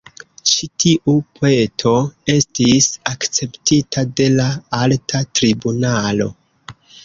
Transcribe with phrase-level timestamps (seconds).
[0.51, 1.91] Ĉi tiu peto
[2.37, 4.51] estis akceptita de la
[4.83, 6.33] alta tribunalo.